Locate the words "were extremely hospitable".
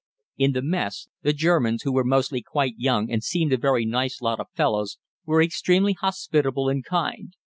5.27-6.69